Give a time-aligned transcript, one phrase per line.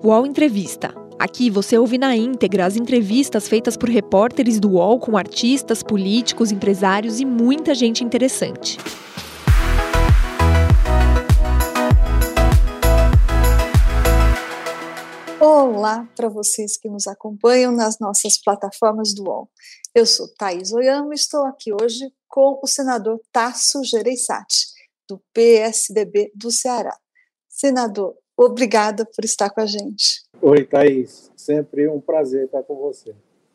[0.00, 0.94] UOL Entrevista.
[1.18, 6.52] Aqui você ouve na íntegra as entrevistas feitas por repórteres do UOL com artistas, políticos,
[6.52, 8.78] empresários e muita gente interessante.
[15.40, 19.50] Olá para vocês que nos acompanham nas nossas plataformas do UOL.
[19.92, 24.66] Eu sou Thaís Oyama e estou aqui hoje com o senador Tasso Gereissati,
[25.08, 26.96] do PSDB do Ceará.
[27.48, 30.22] Senador, obrigada por estar com a gente.
[30.40, 31.30] Oi, Thaís.
[31.36, 33.14] Sempre um prazer estar com você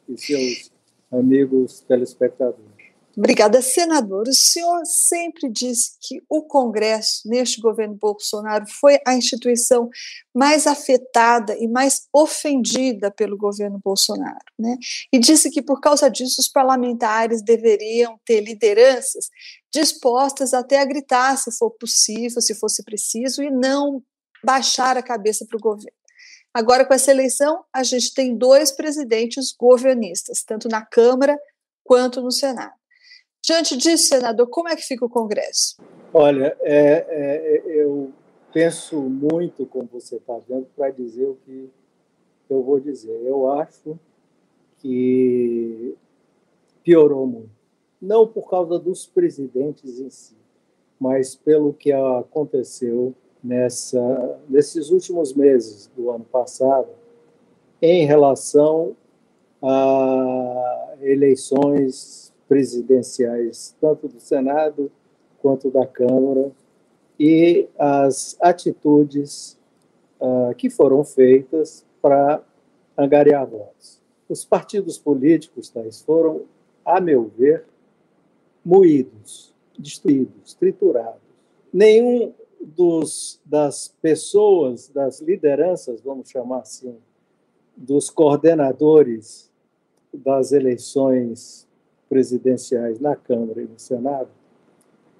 [0.10, 0.72] e seus
[1.10, 2.74] amigos telespectadores.
[3.16, 4.28] Obrigada, senador.
[4.28, 9.88] O senhor sempre disse que o Congresso, neste governo Bolsonaro, foi a instituição
[10.34, 14.44] mais afetada e mais ofendida pelo governo Bolsonaro.
[14.58, 14.78] Né?
[15.12, 19.30] E disse que, por causa disso, os parlamentares deveriam ter lideranças
[19.72, 24.02] dispostas até a gritar, se for possível, se fosse preciso, e não
[24.44, 25.98] baixar a cabeça para o governo.
[26.54, 31.38] Agora, com essa eleição, a gente tem dois presidentes governistas, tanto na Câmara
[31.84, 32.74] quanto no Senado.
[33.44, 35.76] Diante disso, senador, como é que fica o Congresso?
[36.14, 38.14] Olha, é, é, eu
[38.54, 41.70] penso muito, como você está vendo, para dizer o que
[42.50, 43.20] eu vou dizer.
[43.26, 44.00] Eu acho
[44.78, 45.96] que
[46.84, 47.50] piorou muito.
[48.02, 50.38] Não por causa dos presidentes em si,
[51.00, 56.88] mas pelo que aconteceu nessa, nesses últimos meses do ano passado
[57.82, 58.96] em relação
[59.62, 64.92] a eleições presidenciais, tanto do Senado
[65.42, 66.52] quanto da Câmara,
[67.20, 69.58] e as atitudes
[70.20, 72.42] uh, que foram feitas para
[72.98, 74.02] angariar votos.
[74.30, 76.44] Os partidos políticos, tais, foram,
[76.86, 77.66] a meu ver,
[78.64, 81.22] moídos, destruídos, triturados.
[81.74, 82.34] Nenhum
[82.66, 86.98] dos, das pessoas, das lideranças, vamos chamar assim,
[87.76, 89.52] dos coordenadores
[90.14, 91.68] das eleições
[92.08, 94.30] presidenciais na Câmara e no Senado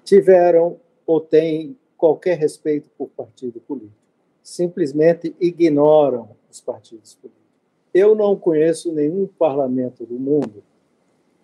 [0.04, 4.04] tiveram ou têm qualquer respeito por partido político.
[4.42, 7.44] Simplesmente ignoram os partidos políticos.
[7.92, 10.62] Eu não conheço nenhum parlamento do mundo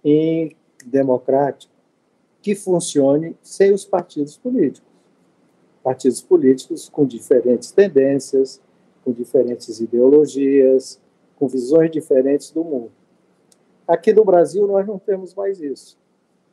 [0.05, 1.72] em democrático
[2.43, 4.90] que funcione sem os partidos políticos.
[5.82, 8.60] Partidos políticos com diferentes tendências,
[9.04, 11.00] com diferentes ideologias,
[11.36, 12.92] com visões diferentes do mundo.
[13.88, 15.98] Aqui no Brasil, nós não temos mais isso,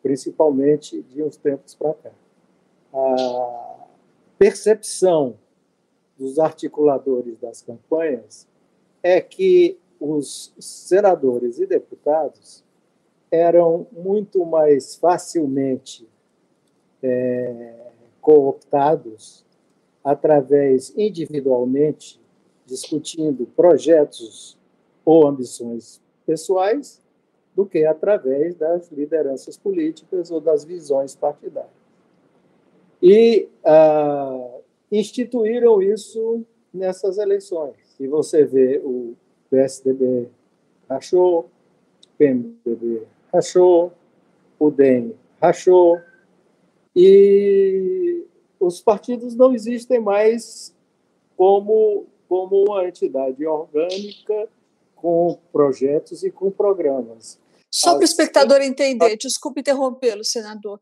[0.02, 2.12] principalmente de uns tempos para cá.
[2.94, 3.88] A
[4.38, 5.36] percepção
[6.18, 8.48] dos articuladores das campanhas
[9.04, 12.64] é que os senadores e deputados
[13.32, 16.08] eram muito mais facilmente
[17.04, 17.74] é,
[18.28, 19.46] cooptados
[20.04, 22.20] através individualmente
[22.66, 24.58] discutindo projetos
[25.06, 27.02] ou ambições pessoais
[27.56, 31.72] do que através das lideranças políticas ou das visões partidárias.
[33.02, 34.58] E ah,
[34.92, 37.78] instituíram isso nessas eleições.
[37.98, 39.16] E você vê o
[39.50, 40.28] PSDB
[40.90, 43.94] rachou, o PMDB rachou,
[44.60, 46.02] o DEM rachou,
[47.00, 48.26] e
[48.60, 50.74] os partidos não existem mais
[51.36, 54.50] como, como uma entidade orgânica
[54.96, 57.40] com projetos e com programas.
[57.70, 60.80] Só para o espectador entender, desculpe interrompê-lo, senador.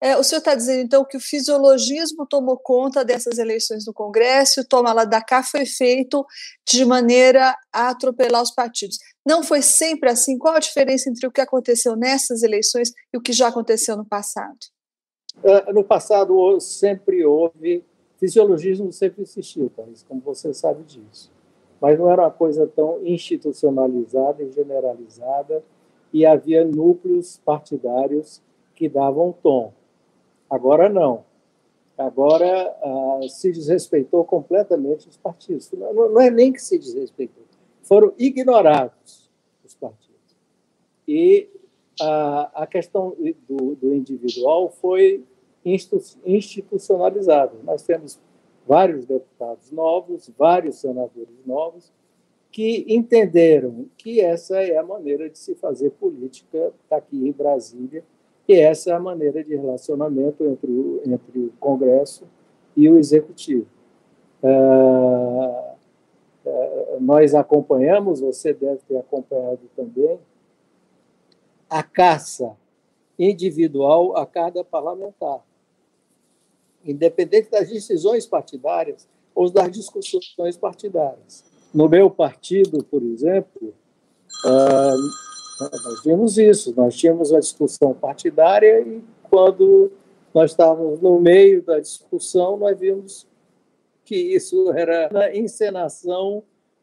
[0.00, 4.62] É, o senhor está dizendo, então, que o fisiologismo tomou conta dessas eleições no Congresso,
[4.62, 6.24] o toma lá da cá foi feito
[6.66, 8.96] de maneira a atropelar os partidos.
[9.26, 10.38] Não foi sempre assim?
[10.38, 14.06] Qual a diferença entre o que aconteceu nessas eleições e o que já aconteceu no
[14.06, 14.56] passado?
[15.42, 17.84] É, no passado sempre houve,
[18.18, 21.30] fisiologismo sempre existiu, Thaís, como você sabe disso.
[21.80, 25.62] Mas não era uma coisa tão institucionalizada e generalizada
[26.12, 28.42] e havia núcleos partidários
[28.74, 29.72] que davam tom.
[30.50, 31.24] Agora não.
[31.96, 32.46] Agora
[32.80, 35.70] ah, se desrespeitou completamente os partidos.
[35.72, 37.42] Não, não, é nem que se desrespeitou,
[37.82, 39.28] foram ignorados
[39.64, 40.36] os partidos.
[41.06, 41.48] E
[42.00, 43.16] ah, a questão
[43.48, 45.24] do, do individual foi
[45.64, 47.52] institucionalizada.
[47.64, 48.18] Nós temos
[48.66, 51.92] vários deputados novos, vários senadores novos,
[52.50, 58.02] que entenderam que essa é a maneira de se fazer política aqui em Brasília,
[58.46, 62.26] e essa é a maneira de relacionamento entre o, entre o Congresso
[62.74, 63.66] e o Executivo.
[64.42, 65.74] Uh,
[66.46, 70.18] uh, nós acompanhamos, você deve ter acompanhado também,
[71.68, 72.56] a caça
[73.18, 75.44] individual a cada parlamentar,
[76.84, 81.44] independente das decisões partidárias ou das discussões partidárias.
[81.74, 83.74] No meu partido, por exemplo,
[84.44, 84.94] ah,
[85.60, 89.90] nós vimos isso, nós tínhamos a discussão partidária e quando
[90.32, 93.26] nós estávamos no meio da discussão, nós vimos
[94.04, 96.42] que isso era encenação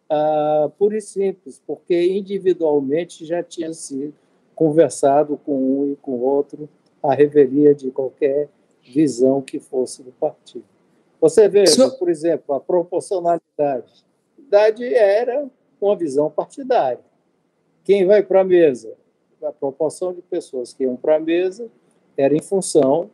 [0.10, 4.14] ah, pura e simples, porque individualmente já tinha sido
[4.56, 6.70] conversado com um e com o outro
[7.04, 8.50] a revelia de qualquer
[8.82, 10.66] visão que fosse do partido.
[11.20, 11.64] Você vê,
[11.98, 14.06] por exemplo, a proporcionalidade.
[14.38, 15.48] A idade era
[15.82, 17.04] uma visão partidária.
[17.84, 18.94] Quem vai para a mesa?
[19.44, 21.70] A proporção de pessoas que iam para a mesa
[22.18, 23.10] era em função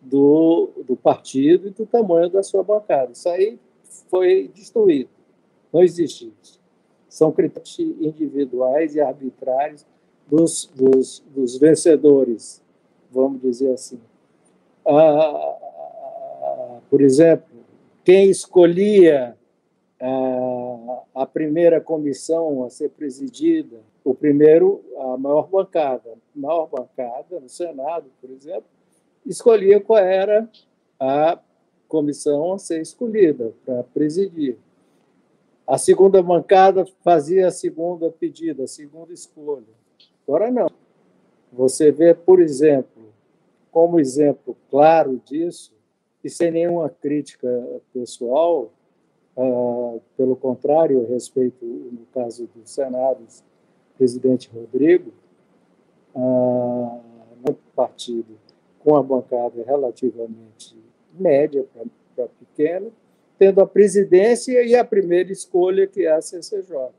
[0.00, 3.12] do, do partido e do tamanho da sua bancada.
[3.12, 3.58] Isso aí
[4.08, 5.10] foi destruído.
[5.72, 6.60] Não existe isso.
[7.08, 9.86] São critérios individuais e arbitrários
[10.28, 12.62] dos, dos, dos vencedores,
[13.10, 14.00] vamos dizer assim.
[14.86, 17.46] Ah, por exemplo,
[18.04, 19.36] quem escolhia
[20.00, 27.40] a, a primeira comissão a ser presidida, o primeiro, a maior bancada, a maior bancada
[27.40, 28.66] no Senado, por exemplo,
[29.24, 30.48] escolhia qual era
[31.00, 31.38] a
[31.88, 34.58] comissão a ser escolhida para presidir.
[35.66, 39.83] A segunda bancada fazia a segunda pedida, a segunda escolha.
[40.26, 40.70] Agora não.
[41.52, 43.12] Você vê, por exemplo,
[43.70, 45.72] como exemplo claro disso,
[46.22, 47.48] e sem nenhuma crítica
[47.92, 48.72] pessoal,
[49.36, 55.12] uh, pelo contrário, eu respeito, no caso do Senado, o presidente Rodrigo,
[56.14, 57.00] uh,
[57.46, 58.38] no partido
[58.78, 60.76] com a bancada relativamente
[61.12, 61.66] média
[62.14, 62.88] para pequena,
[63.38, 66.90] tendo a presidência e a primeira escolha, que é a CCJ.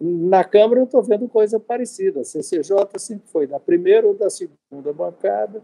[0.00, 2.20] Na Câmara eu estou vendo coisa parecida.
[2.20, 5.62] A CCJ sempre foi da primeira ou da segunda bancada,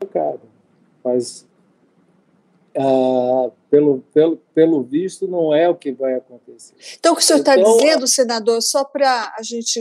[0.00, 0.40] bancada.
[1.02, 1.46] mas
[2.74, 6.74] ah, pelo, pelo, pelo visto, não é o que vai acontecer.
[6.98, 9.80] Então, o que o senhor está então, dizendo, senador, só para a gente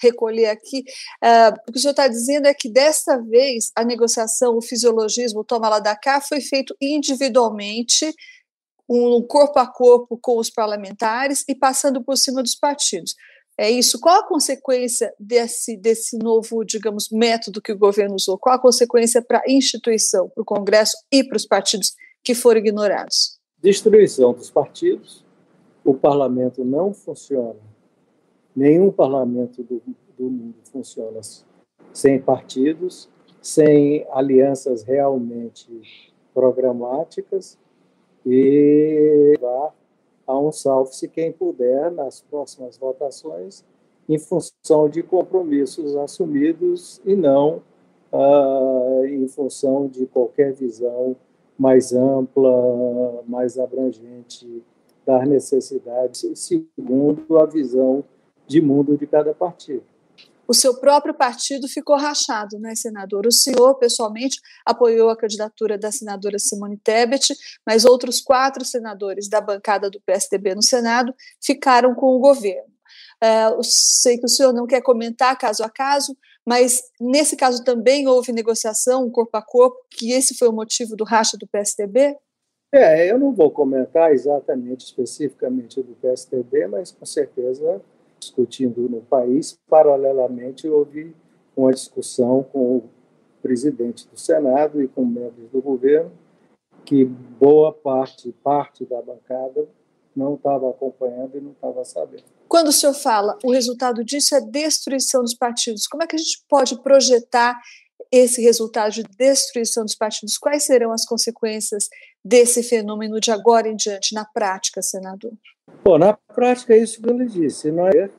[0.00, 0.84] recolher aqui,
[1.22, 5.40] uh, o que o senhor está dizendo é que desta vez a negociação, o fisiologismo,
[5.40, 8.12] o toma lá da cá, foi feito individualmente,
[8.88, 13.14] um corpo a corpo com os parlamentares e passando por cima dos partidos.
[13.56, 14.00] É isso.
[14.00, 18.38] Qual a consequência desse, desse novo, digamos, método que o governo usou?
[18.38, 21.94] Qual a consequência para a instituição, para o Congresso e para os partidos
[22.24, 23.38] que foram ignorados?
[23.60, 25.24] Destruição dos partidos.
[25.84, 27.60] O parlamento não funciona.
[28.54, 29.82] Nenhum parlamento do,
[30.16, 31.20] do mundo funciona
[31.92, 33.08] sem partidos,
[33.40, 37.58] sem alianças realmente programáticas
[38.24, 39.34] e
[40.26, 43.64] a um salve-se quem puder nas próximas votações
[44.08, 47.62] em função de compromissos assumidos e não
[48.12, 51.16] uh, em função de qualquer visão
[51.58, 54.62] mais ampla, mais abrangente
[55.06, 58.04] das necessidades, segundo a visão
[58.46, 59.91] de mundo de cada partido.
[60.52, 63.26] O seu próprio partido ficou rachado, né, senador?
[63.26, 67.34] O senhor, pessoalmente, apoiou a candidatura da senadora Simone Tebet,
[67.66, 72.70] mas outros quatro senadores da bancada do PSDB no Senado ficaram com o governo.
[73.24, 76.14] Uh, sei que o senhor não quer comentar caso a caso,
[76.46, 81.04] mas nesse caso também houve negociação, corpo a corpo, que esse foi o motivo do
[81.04, 82.14] racha do PSDB?
[82.74, 87.80] É, eu não vou comentar exatamente, especificamente do PSDB, mas com certeza
[88.22, 91.14] discutindo no país, paralelamente houve
[91.56, 92.84] uma discussão com o
[93.42, 96.12] presidente do Senado e com membros do governo,
[96.84, 99.68] que boa parte, parte da bancada
[100.14, 102.24] não estava acompanhando e não estava sabendo.
[102.48, 106.18] Quando o senhor fala o resultado disso é destruição dos partidos, como é que a
[106.18, 107.58] gente pode projetar
[108.10, 110.36] esse resultado de destruição dos partidos?
[110.36, 111.88] Quais serão as consequências
[112.24, 115.32] desse fenômeno de agora em diante, na prática, senador?
[115.84, 117.70] Bom, na prática é isso que eu lhe disse.
[117.70, 118.10] Não é,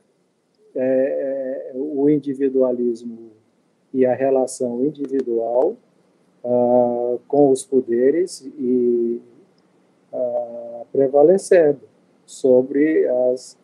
[0.74, 3.32] é, é o individualismo
[3.92, 5.76] e a relação individual
[6.44, 9.20] ah, com os poderes e
[10.12, 11.80] ah, prevalecendo
[12.26, 13.56] sobre as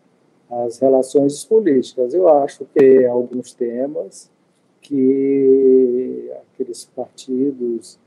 [0.51, 2.13] as relações políticas.
[2.13, 4.29] Eu acho que alguns temas
[4.83, 7.99] que aqueles partidos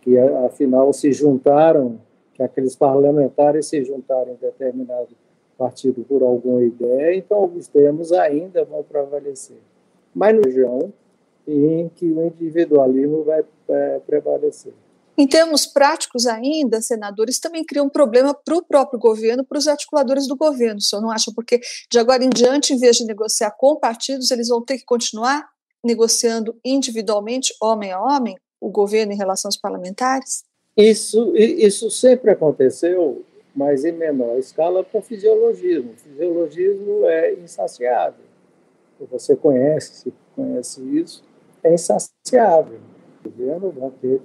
[0.00, 1.98] que afinal se juntaram,
[2.34, 5.08] que aqueles parlamentares se juntaram em determinado
[5.56, 9.58] partido por alguma ideia, então alguns temas ainda vão prevalecer.
[10.14, 10.92] Mas no região
[11.46, 14.72] em que o individualismo vai é, prevalecer.
[15.16, 19.66] Em termos práticos ainda, senadores, também cria um problema para o próprio governo, para os
[19.66, 20.78] articuladores do governo.
[20.78, 21.32] O senhor não acha?
[21.34, 24.84] Porque de agora em diante, em vez de negociar com partidos, eles vão ter que
[24.84, 25.48] continuar
[25.84, 30.44] negociando individualmente, homem a homem, o governo em relação aos parlamentares?
[30.76, 33.24] Isso, isso sempre aconteceu,
[33.54, 35.92] mas em menor escala com fisiologismo.
[35.92, 38.24] O fisiologismo é insaciável.
[39.10, 41.22] Você conhece, conhece isso,
[41.62, 42.80] é insaciável.
[43.24, 44.20] O governo vai ter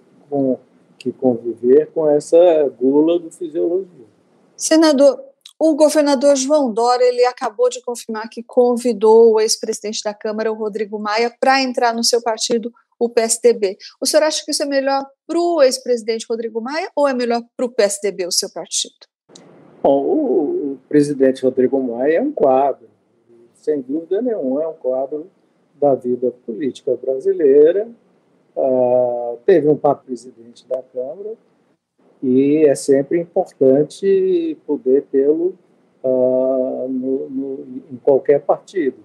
[0.98, 2.38] que conviver com essa
[2.80, 4.08] gula do fisiologismo.
[4.56, 5.20] Senador,
[5.60, 10.56] o governador João Dória ele acabou de confirmar que convidou o ex-presidente da Câmara, o
[10.56, 13.78] Rodrigo Maia, para entrar no seu partido, o PSDB.
[14.02, 17.42] O senhor acha que isso é melhor para o ex-presidente Rodrigo Maia ou é melhor
[17.56, 18.96] para o PSDB, o seu partido?
[19.82, 22.88] Bom, o, presidente Rodrigo Maia é um quadro,
[23.56, 25.28] sem dúvida nenhuma, é um quadro
[25.76, 27.90] da vida política brasileira.
[28.56, 31.34] Uh, teve um papo presidente da Câmara
[32.22, 35.58] e é sempre importante poder tê-lo
[36.04, 38.98] no, em qualquer partido,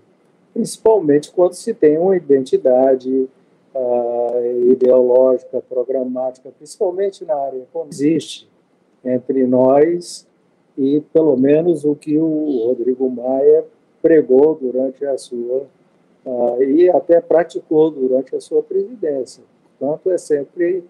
[0.52, 3.28] principalmente quando se tem uma identidade
[3.74, 8.48] uh, ideológica, programática, principalmente na área que existe
[9.04, 10.26] entre nós
[10.76, 13.64] e pelo menos o que o Rodrigo Maia
[14.00, 15.66] pregou durante a sua
[16.24, 19.42] uh, e até praticou durante a sua presidência.
[19.78, 20.84] Portanto, é sempre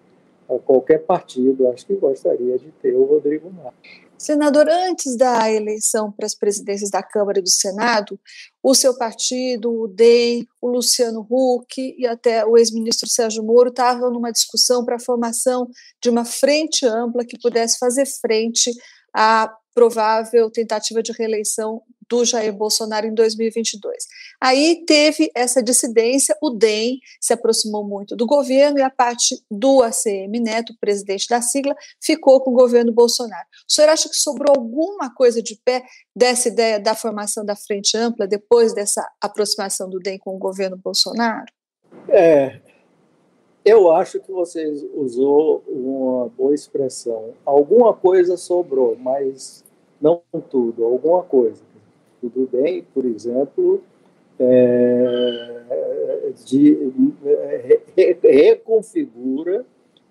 [0.48, 4.07] uh, qualquer partido, acho que gostaria de ter o Rodrigo Maia.
[4.18, 8.18] Senador, antes da eleição para as presidências da Câmara e do Senado,
[8.60, 14.10] o seu partido, o DEM, o Luciano Huck e até o ex-ministro Sérgio Moro estavam
[14.10, 15.68] numa discussão para a formação
[16.02, 18.72] de uma frente ampla que pudesse fazer frente
[19.14, 23.96] à provável tentativa de reeleição do Jair Bolsonaro em 2022.
[24.40, 29.82] Aí teve essa dissidência, o DEM se aproximou muito do governo e a parte do
[29.82, 33.46] ACM Neto, presidente da sigla, ficou com o governo Bolsonaro.
[33.68, 35.84] O senhor acha que sobrou alguma coisa de pé
[36.14, 40.76] dessa ideia da formação da frente ampla depois dessa aproximação do DEM com o governo
[40.76, 41.46] Bolsonaro?
[42.08, 42.60] É,
[43.64, 47.34] eu acho que você usou uma boa expressão.
[47.44, 49.64] Alguma coisa sobrou, mas
[50.00, 51.67] não tudo, alguma coisa
[52.20, 53.82] tudo bem, por exemplo,
[54.38, 55.62] é,
[56.44, 56.92] de,
[57.96, 59.64] re, reconfigura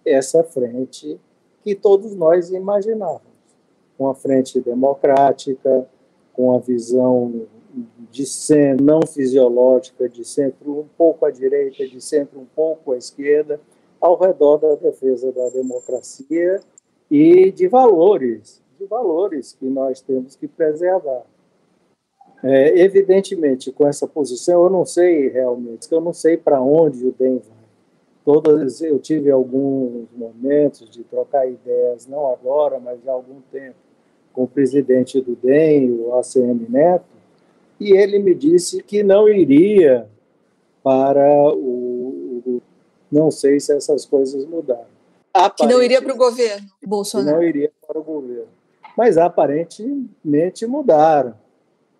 [0.05, 1.19] essa frente
[1.63, 3.21] que todos nós imaginávamos.
[3.97, 5.87] Uma frente democrática,
[6.33, 7.47] com a visão
[8.11, 12.97] de centro não fisiológica, de centro um pouco à direita, de centro um pouco à
[12.97, 13.59] esquerda,
[13.99, 16.59] ao redor da defesa da democracia
[17.09, 21.23] e de valores, de valores que nós temos que preservar.
[22.49, 27.11] É, evidentemente, com essa posição, eu não sei realmente, eu não sei para onde o
[27.11, 27.57] DEM vai.
[28.23, 33.75] Todas, eu tive alguns momentos de trocar ideias, não agora, mas já há algum tempo,
[34.31, 37.03] com o presidente do DEM, o ACM Neto,
[37.81, 40.07] e ele me disse que não iria
[40.81, 42.41] para o.
[42.45, 42.61] o
[43.11, 44.87] não sei se essas coisas mudaram.
[45.57, 47.37] Que não iria para o governo, Bolsonaro.
[47.37, 48.47] Não iria para o governo.
[48.95, 51.35] Mas aparentemente mudaram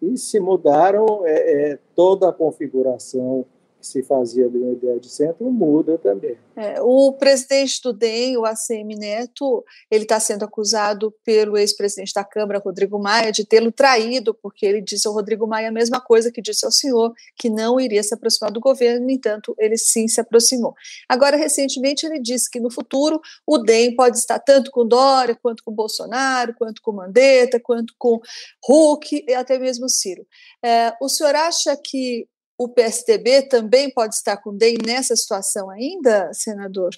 [0.02, 3.46] e se mudaram é, é, toda a configuração
[3.88, 6.38] que se fazia de uma ideia de centro muda também.
[6.56, 12.24] É, o presidente do DEM, o ACM Neto, ele está sendo acusado pelo ex-presidente da
[12.24, 16.32] Câmara, Rodrigo Maia, de tê-lo traído, porque ele disse ao Rodrigo Maia a mesma coisa
[16.32, 20.08] que disse ao senhor, que não iria se aproximar do governo, no entanto, ele sim
[20.08, 20.74] se aproximou.
[21.08, 25.64] Agora, recentemente, ele disse que no futuro o DEM pode estar tanto com Dória, quanto
[25.64, 28.20] com Bolsonaro, quanto com Mandetta, quanto com
[28.68, 30.26] Huck e até mesmo Ciro.
[30.64, 35.70] É, o senhor acha que o PSDB também pode estar com o DEM nessa situação
[35.70, 36.90] ainda, senador?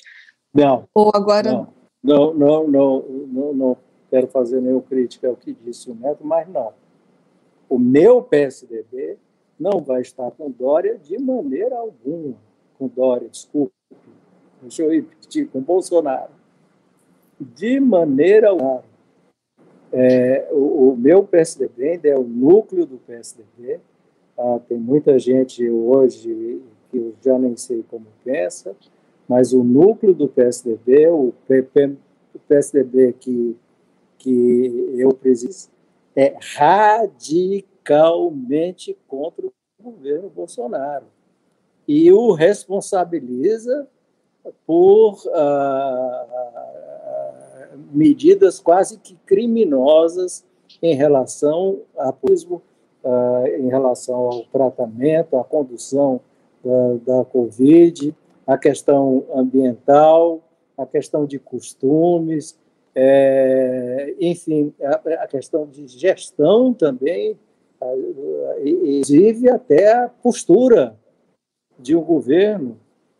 [0.53, 0.87] Não.
[0.93, 1.51] Ou agora.
[1.51, 3.77] Não, não, não, não, não, não
[4.09, 6.73] quero fazer nenhuma crítica ao que disse o Neto, mas não.
[7.67, 9.17] O meu PSDB
[9.59, 12.35] não vai estar com Dória de maneira alguma.
[12.77, 13.73] Com Dória, desculpe.
[14.61, 16.31] Deixa eu repetir, com Bolsonaro.
[17.39, 18.83] De maneira alguma.
[19.91, 23.79] É, o, o meu PSDB ainda é o núcleo do PSDB,
[24.39, 28.73] ah, tem muita gente hoje que eu já nem sei como pensa,
[29.27, 31.33] mas o núcleo do PSDB, o,
[32.47, 33.57] PSDB que,
[34.17, 35.53] que eu presido,
[36.15, 41.05] é radicalmente contra o governo Bolsonaro.
[41.85, 43.87] E o responsabiliza
[44.65, 46.25] por ah,
[47.91, 50.45] medidas quase que criminosas
[50.81, 52.61] em relação a turismo
[53.03, 56.19] uh, em relação ao tratamento, à condução
[56.63, 58.15] da, da Covid,
[58.45, 60.41] a questão ambiental,
[60.77, 62.57] a questão de costumes,
[62.95, 67.37] é, enfim, a, a, questão de gestão também,
[68.63, 70.95] inclusive até a postura
[71.77, 72.77] de um governo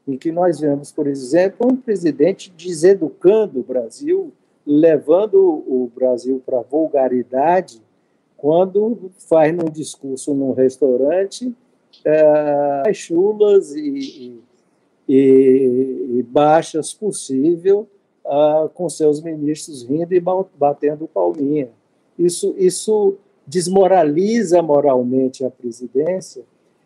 [0.08, 4.34] em que nós vemos, por exemplo, um presidente deseducando o Brasil,
[4.66, 7.82] levando o Brasil para vulgaridade
[8.40, 11.54] quando faz num discurso num restaurante
[12.06, 14.40] é, chulas e,
[15.08, 17.88] e, e, baixas possível
[18.26, 20.24] uh, com seus ministros rindo e
[20.58, 21.70] batendo palminha.
[22.18, 26.44] Isso, isso desmoraliza moralmente a presidência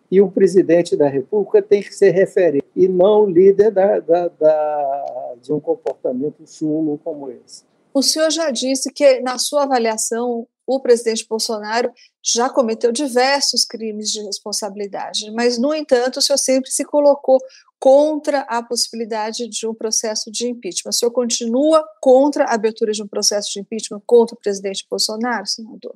[0.09, 5.35] e o presidente da República tem que ser referente e não líder da, da, da,
[5.41, 7.63] de um comportamento chulo como esse.
[7.93, 11.91] O senhor já disse que, na sua avaliação, o presidente Bolsonaro
[12.23, 17.37] já cometeu diversos crimes de responsabilidade, mas, no entanto, o senhor sempre se colocou
[17.79, 20.89] contra a possibilidade de um processo de impeachment.
[20.89, 25.45] O senhor continua contra a abertura de um processo de impeachment contra o presidente Bolsonaro,
[25.45, 25.93] senador?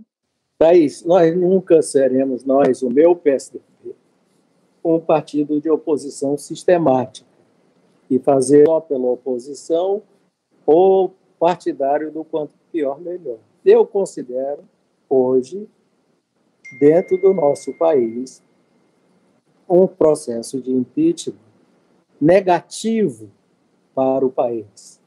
[0.59, 3.63] Thaís, nós nunca seremos, nós, o meu PSDB,
[4.83, 7.27] um partido de oposição sistemática
[8.09, 10.01] e fazer só pela oposição
[10.65, 13.37] ou partidário do quanto pior, melhor.
[13.67, 14.63] Eu considero,
[15.09, 15.67] hoje,
[16.79, 18.41] dentro do nosso país,
[19.69, 21.35] um processo de impeachment
[22.19, 23.29] negativo
[23.93, 25.01] para o país.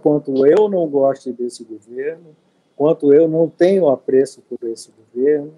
[0.00, 2.36] Quanto eu não gosto desse governo,
[2.76, 5.52] quanto eu não tenho apreço por esse governo,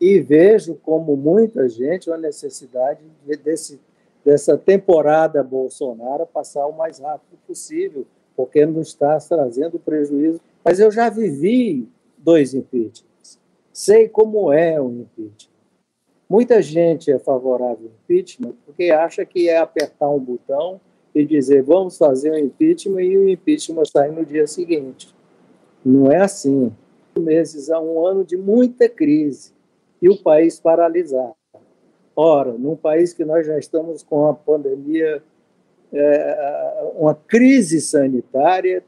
[0.00, 3.78] e vejo como muita gente a necessidade de, desse,
[4.24, 10.40] dessa temporada Bolsonaro passar o mais rápido possível, porque não está trazendo prejuízo.
[10.68, 13.40] Mas eu já vivi dois impeachments,
[13.72, 15.56] sei como é o impeachment.
[16.28, 20.78] Muita gente é favorável ao impeachment porque acha que é apertar um botão
[21.14, 25.08] e dizer vamos fazer o impeachment e o impeachment sai no dia seguinte.
[25.82, 26.70] Não é assim.
[27.18, 29.54] Meses a um ano de muita crise
[30.02, 31.34] e o país paralisado.
[32.14, 35.22] Ora, num país que nós já estamos com a pandemia,
[35.90, 38.84] é, uma crise sanitária,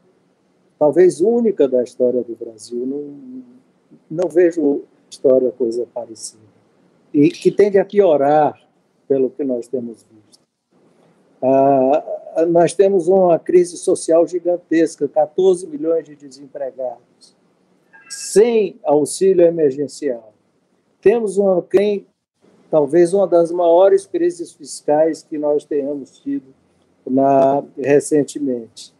[0.81, 3.43] talvez única da história do Brasil, não,
[4.09, 6.41] não vejo história coisa parecida.
[7.13, 8.59] E que tende a piorar,
[9.07, 10.41] pelo que nós temos visto.
[11.43, 17.35] Ah, nós temos uma crise social gigantesca, 14 milhões de desempregados,
[18.09, 20.31] sem auxílio emergencial
[21.01, 22.05] temos uma, quem,
[22.69, 26.53] talvez uma das maiores crises fiscais que nós tenhamos tido
[27.05, 28.93] na, recentemente.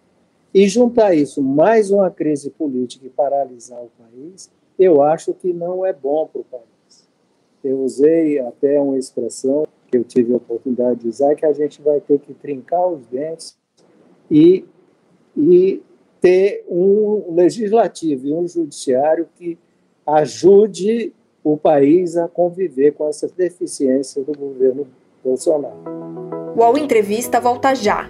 [0.54, 5.86] E juntar isso mais uma crise política e paralisar o país, eu acho que não
[5.86, 7.08] é bom para o país.
[7.64, 11.82] Eu usei até uma expressão que eu tive a oportunidade de usar, que a gente
[11.82, 13.58] vai ter que trincar os dentes
[14.30, 14.66] e,
[15.38, 15.82] e
[16.20, 19.58] ter um legislativo e um judiciário que
[20.06, 24.88] ajude o país a conviver com essas deficiências do governo
[25.24, 25.78] Bolsonaro.
[26.56, 28.10] O UOL Entrevista volta já.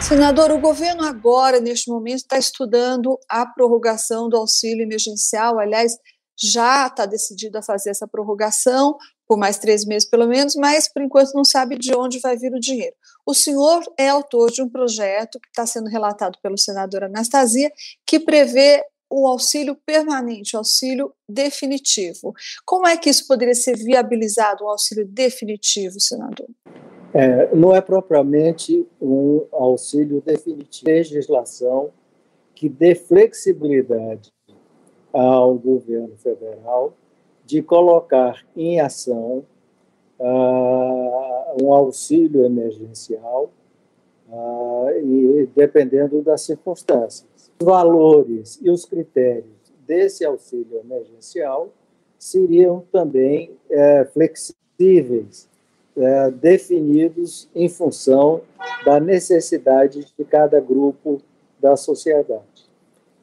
[0.00, 5.58] Senador, o governo agora, neste momento, está estudando a prorrogação do auxílio emergencial.
[5.58, 5.96] Aliás,
[6.36, 8.96] já está decidido a fazer essa prorrogação
[9.28, 12.52] por mais três meses, pelo menos, mas por enquanto não sabe de onde vai vir
[12.52, 12.96] o dinheiro.
[13.24, 17.70] O senhor é autor de um projeto que está sendo relatado pelo senador Anastasia,
[18.04, 22.32] que prevê o auxílio permanente, o auxílio definitivo.
[22.64, 26.48] Como é que isso poderia ser viabilizado, um auxílio definitivo, senador?
[27.12, 30.90] É, não é propriamente um auxílio definitivo.
[30.90, 31.90] Legislação
[32.54, 34.32] que dê flexibilidade
[35.12, 36.94] ao governo federal
[37.44, 39.44] de colocar em ação
[40.20, 43.50] uh, um auxílio emergencial,
[44.28, 47.50] uh, e, dependendo das circunstâncias.
[47.58, 51.70] Os valores e os critérios desse auxílio emergencial
[52.16, 55.49] seriam também é, flexíveis
[55.96, 58.42] é, definidos em função
[58.84, 61.20] da necessidade de cada grupo
[61.60, 62.70] da sociedade.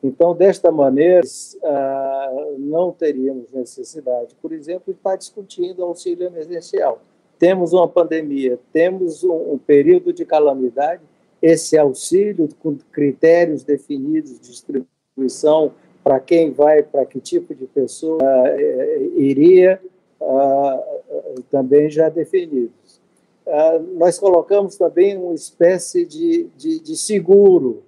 [0.03, 1.21] Então, desta maneira,
[1.63, 7.01] ah, não teríamos necessidade, por exemplo, de estar discutindo auxílio emergencial.
[7.39, 11.01] Temos uma pandemia, temos um período de calamidade,
[11.41, 15.71] esse auxílio com critérios definidos de distribuição
[16.03, 19.79] para quem vai, para que tipo de pessoa uh, iria,
[20.19, 23.01] uh, também já definidos.
[23.45, 27.83] uh, nós colocamos também uma espécie de, de, de seguro,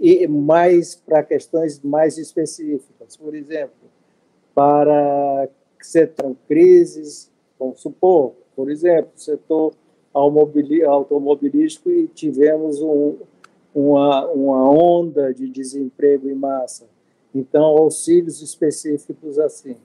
[0.00, 3.16] e mais para questões mais específicas.
[3.16, 3.88] Por exemplo,
[4.54, 5.48] para
[5.80, 9.72] setor crises, vamos supor, por exemplo, setor
[10.12, 13.16] automobilístico e tivemos um,
[13.74, 16.86] uma, uma onda de desemprego em massa.
[17.34, 19.76] Então, auxílios específicos assim.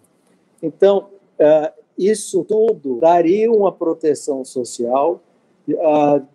[0.63, 1.09] Então,
[1.41, 5.21] uh, isso tudo daria uma proteção social
[5.69, 6.25] uh,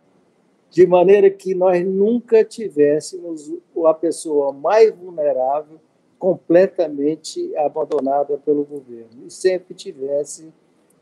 [0.71, 3.53] de maneira que nós nunca tivéssemos
[3.85, 5.81] a pessoa mais vulnerável
[6.19, 10.53] completamente abandonada pelo governo e sempre tivesse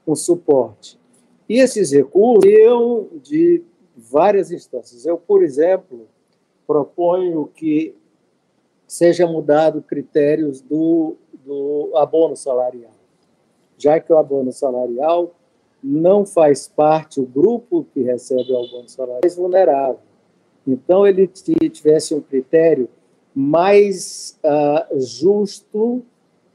[0.07, 0.99] um suporte.
[1.49, 3.63] E esses recursos iam de
[3.97, 5.07] várias instâncias.
[5.07, 6.07] Eu, por exemplo,
[6.67, 7.95] proponho que
[8.87, 12.94] seja mudado critérios do, do abono salarial,
[13.85, 15.35] já que o abono salarial
[15.83, 19.99] não faz parte, o grupo que recebe o abono salarial é vulnerável.
[20.67, 22.89] Então, ele tivesse um critério
[23.35, 26.03] mais uh, justo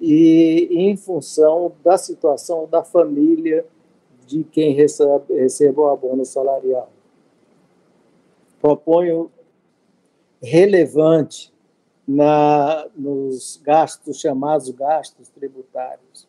[0.01, 3.63] e em função da situação da família
[4.25, 6.89] de quem recebe, recebe o abono salarial.
[8.59, 9.29] Proponho
[10.41, 11.53] relevante
[12.07, 16.28] na, nos gastos chamados gastos tributários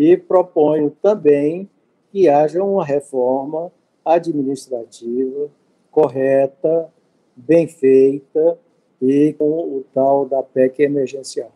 [0.00, 1.68] e proponho também
[2.10, 3.70] que haja uma reforma
[4.02, 5.50] administrativa
[5.90, 6.90] correta,
[7.36, 8.58] bem feita
[9.02, 11.52] e com o tal da PEC emergencial.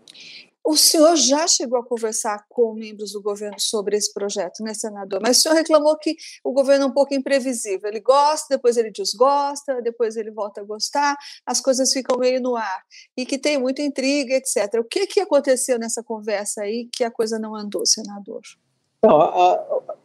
[0.66, 5.20] O senhor já chegou a conversar com membros do governo sobre esse projeto, né, senador?
[5.22, 7.90] Mas o senhor reclamou que o governo é um pouco imprevisível.
[7.90, 12.56] Ele gosta, depois ele desgosta, depois ele volta a gostar, as coisas ficam meio no
[12.56, 12.82] ar.
[13.14, 14.80] E que tem muita intriga, etc.
[14.80, 18.40] O que, que aconteceu nessa conversa aí que a coisa não andou, senador?
[19.02, 19.96] Não, a, a,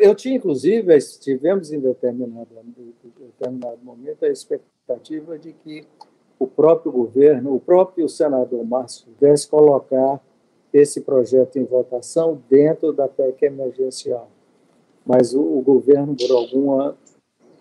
[0.00, 5.86] eu tinha, inclusive, tivemos em determinado, em determinado momento a expectativa de que
[6.44, 10.20] o próprio governo, o próprio senador Márcio, pudesse colocar
[10.72, 14.28] esse projeto em votação dentro da PEC emergencial.
[15.06, 16.96] Mas o, o governo, por alguma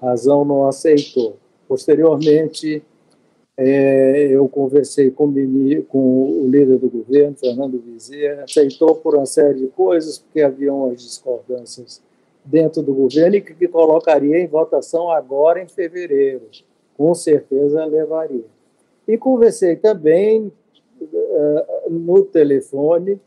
[0.02, 1.38] razão, não aceitou.
[1.67, 2.84] Posteriormente,
[3.56, 9.26] é, eu conversei com o, com o, líder do governo, Fernando Vizerra, aceitou por uma
[9.26, 12.02] série de coisas, porque havia umas discordâncias
[12.43, 16.48] dentro do governo e que, que colocaria em votação agora em fevereiro.
[16.98, 18.53] Com certeza levaria.
[19.08, 20.52] E conversei também
[21.02, 23.20] uh, no telefone,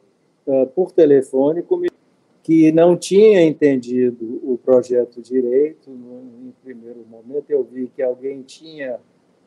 [0.47, 1.95] uh, por telefone, comigo,
[2.43, 5.91] que não tinha entendido o projeto direito.
[5.91, 8.99] No, em primeiro momento, eu vi que alguém tinha,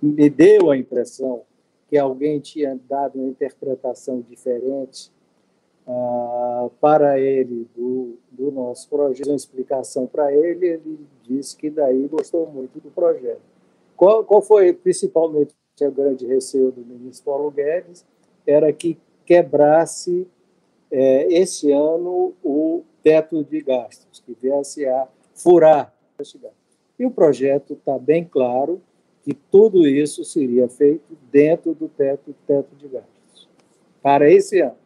[0.01, 1.43] me deu a impressão
[1.89, 5.11] que alguém tinha dado uma interpretação diferente
[5.87, 10.67] uh, para ele do, do nosso projeto, uma explicação para ele.
[10.67, 13.41] Ele disse que daí gostou muito do projeto.
[13.97, 15.53] Qual, qual foi principalmente
[15.87, 18.05] o grande receio do ministro Paulo Guedes
[18.45, 20.27] era que quebrasse
[20.91, 25.93] é, esse ano o teto de gastos, que viesse a furar
[26.97, 28.81] E o projeto está bem claro
[29.23, 33.47] que tudo isso seria feito dentro do teto, teto de gastos
[34.01, 34.77] para esse ano.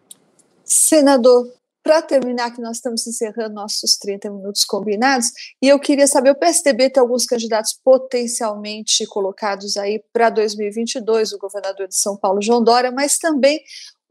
[0.63, 1.51] Senador,
[1.83, 5.27] para terminar, que nós estamos encerrando nossos 30 minutos combinados,
[5.61, 11.37] e eu queria saber: o PSDB tem alguns candidatos potencialmente colocados aí para 2022, o
[11.37, 13.61] governador de São Paulo, João Dória, mas também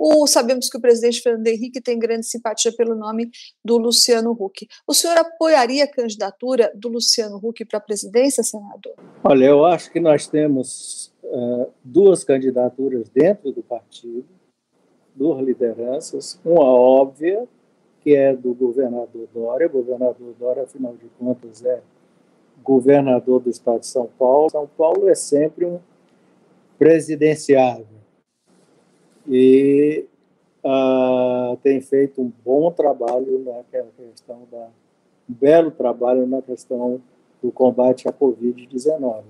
[0.05, 3.31] o, sabemos que o presidente Fernando Henrique tem grande simpatia pelo nome
[3.65, 4.67] do Luciano Huck.
[4.85, 8.95] O senhor apoiaria a candidatura do Luciano Huck para a presidência, senador?
[9.23, 14.27] Olha, eu acho que nós temos uh, duas candidaturas dentro do partido,
[15.15, 17.47] duas lideranças, uma óbvia,
[18.03, 19.67] que é do governador Dória.
[19.67, 21.81] O governador Dória, afinal de contas, é
[22.63, 24.51] governador do estado de São Paulo.
[24.51, 25.79] São Paulo é sempre um
[26.79, 27.87] presidenciável
[29.29, 30.05] e
[30.65, 33.63] uh, tem feito um bom trabalho na
[33.97, 34.69] questão da
[35.31, 37.01] um belo trabalho na questão
[37.41, 39.23] do combate à Covid-19.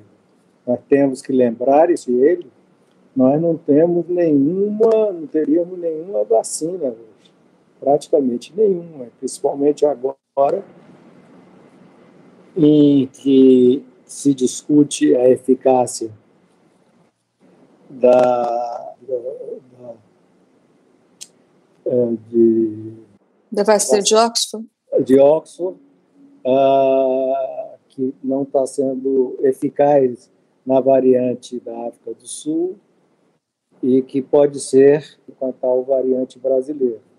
[0.66, 2.50] Nós temos que lembrar isso ele,
[3.14, 6.94] nós não temos nenhuma, não teríamos nenhuma vacina
[7.82, 10.64] praticamente nenhuma, principalmente agora
[12.56, 16.12] em que se discute a eficácia
[17.90, 18.14] da,
[19.00, 19.94] da, da
[21.86, 22.92] é, de,
[23.50, 24.66] da vacina de Oxford,
[25.04, 25.76] de Oxford
[26.46, 30.30] uh, que não está sendo eficaz
[30.64, 32.76] na variante da África do Sul
[33.82, 37.11] e que pode ser com a tal variante brasileira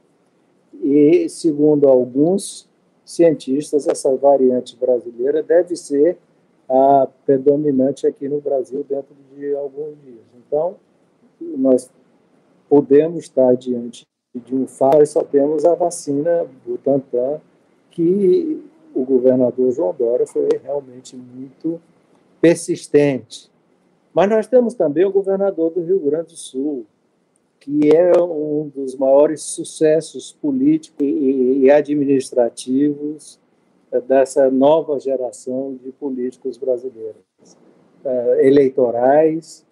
[0.81, 2.67] e, segundo alguns,
[3.05, 6.17] cientistas, essa variante brasileira deve ser
[6.69, 10.23] a predominante aqui no Brasil dentro de alguns dias.
[10.47, 10.75] Então,
[11.39, 11.91] nós
[12.69, 17.39] podemos estar diante de um fato, nós só temos a vacina Butantan,
[17.91, 18.63] que
[18.95, 21.79] o governador João Dória foi realmente muito
[22.41, 23.51] persistente.
[24.13, 26.85] Mas nós temos também o governador do Rio Grande do Sul,
[27.63, 33.39] que é um dos maiores sucessos políticos e administrativos
[33.89, 37.23] eh, dessa nova geração de políticos brasileiros,
[38.03, 39.65] eh, eleitorais,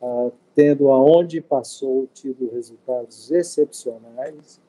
[0.00, 4.60] ah, tendo aonde passou tido resultados excepcionais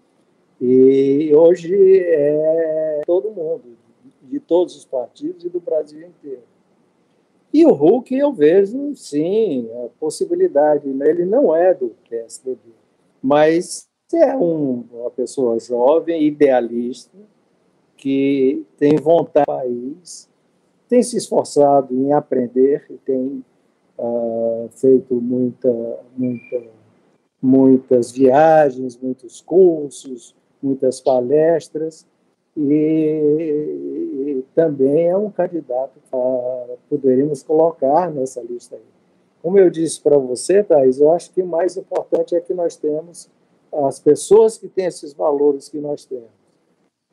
[0.60, 3.78] e hoje é todo mundo,
[4.24, 6.53] de todos os partidos e do Brasil inteiro.
[7.54, 10.88] E o Hulk, eu vejo, sim, a possibilidade.
[10.88, 11.10] Né?
[11.10, 12.60] Ele não é do PSDB,
[13.22, 17.18] mas é um, uma pessoa jovem, idealista,
[17.96, 20.30] que tem vontade do país,
[20.90, 23.44] tem se esforçado em aprender e tem
[23.98, 26.64] uh, feito muita, muita,
[27.42, 32.06] muitas viagens, muitos cursos, muitas palestras
[32.56, 34.03] e,
[34.56, 38.82] também é um candidato que poderíamos colocar nessa lista aí.
[39.42, 42.76] Como eu disse para você, Thais, eu acho que o mais importante é que nós
[42.76, 43.30] temos
[43.74, 46.30] as pessoas que têm esses valores que nós temos,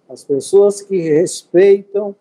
[0.08, 2.14] as pessoas que respeitam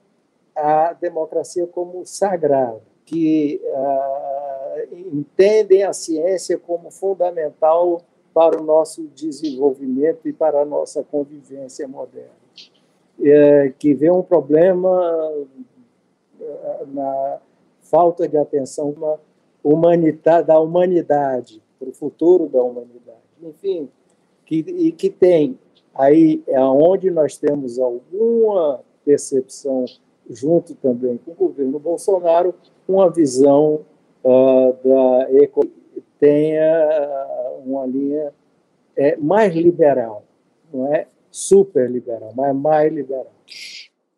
[0.56, 8.02] a democracia como sagrada, que uh, entendem a ciência como fundamental
[8.34, 12.40] para o nosso desenvolvimento e para a nossa convivência moderna
[13.22, 15.34] é, que vê um problema
[16.40, 17.40] é, na
[17.82, 19.20] falta de atenção uma
[19.64, 23.18] humanidade, da humanidade, para o futuro da humanidade.
[23.42, 23.90] Enfim,
[24.46, 25.58] que, e que tem
[25.94, 29.86] aí é onde nós temos alguma percepção,
[30.30, 32.54] junto também com o governo Bolsonaro,
[32.88, 33.82] uma visão
[34.24, 35.28] uh, da
[36.20, 37.28] tenha
[37.66, 38.34] uma linha
[38.96, 40.24] é, mais liberal,
[40.74, 41.08] não é?
[41.32, 43.32] Super liberal, mas mais liberal.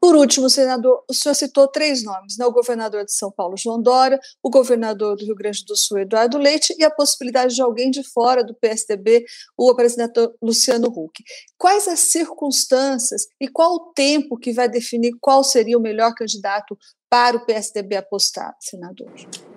[0.02, 2.44] Por último, senador, o senhor citou três nomes, né?
[2.44, 6.40] o governador de São Paulo, João Dória, o governador do Rio Grande do Sul, Eduardo
[6.40, 9.24] Leite, e a possibilidade de alguém de fora do PSDB,
[9.56, 11.24] o apresentador Luciano Huck.
[11.56, 16.76] Quais as circunstâncias e qual o tempo que vai definir qual seria o melhor candidato
[17.08, 19.12] para o PSDB apostar, senador?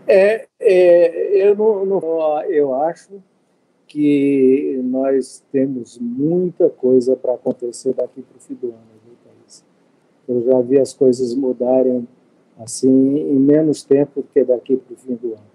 [0.06, 3.22] É, é eu, não, não, eu acho
[3.94, 8.76] que nós temos muita coisa para acontecer daqui para o fim do ano,
[9.22, 9.64] Thaís?
[10.26, 12.08] Eu já vi as coisas mudarem
[12.58, 15.54] assim em menos tempo do que daqui para o fim do ano.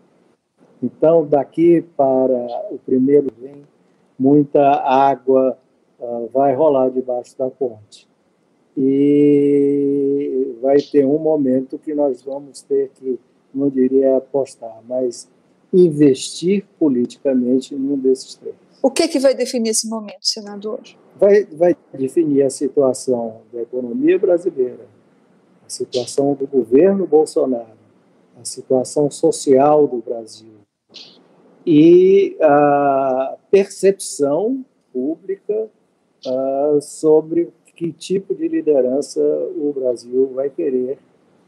[0.81, 3.61] Então, daqui para o primeiro vem,
[4.17, 5.57] muita água
[5.99, 8.07] uh, vai rolar debaixo da ponte.
[8.77, 13.19] E vai ter um momento que nós vamos ter que,
[13.53, 15.29] não diria apostar, mas
[15.73, 18.55] investir politicamente num desses três.
[18.81, 20.79] O que, que vai definir esse momento, senador?
[21.19, 24.87] Vai, vai definir a situação da economia brasileira,
[25.65, 27.77] a situação do governo Bolsonaro,
[28.39, 30.59] a situação social do Brasil
[31.65, 35.69] e a percepção pública
[36.25, 40.97] uh, sobre que tipo de liderança o Brasil vai querer,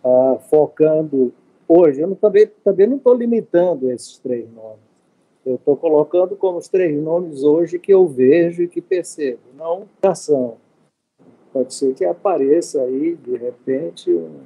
[0.04, 1.34] uh, focando
[1.72, 2.02] hoje.
[2.02, 4.92] Eu não, também, também não estou limitando esses três nomes.
[5.46, 9.88] Eu estou colocando como os três nomes hoje que eu vejo e que percebo, não
[10.04, 10.58] ação.
[11.52, 14.42] Pode ser que apareça aí, de repente, um,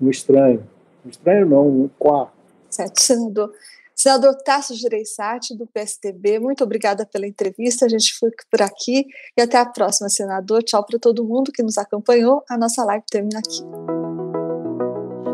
[0.00, 0.66] um estranho.
[1.04, 2.32] Um estranho não, um quarto.
[2.70, 3.52] Certo, senador.
[3.94, 7.84] Senador Tasso Gereissati, do PSDB, muito obrigada pela entrevista.
[7.84, 9.04] A gente fica por aqui
[9.36, 10.62] e até a próxima, senador.
[10.62, 12.44] Tchau para todo mundo que nos acompanhou.
[12.48, 14.07] A nossa live termina aqui.